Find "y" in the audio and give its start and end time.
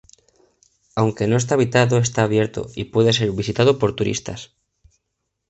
2.73-2.85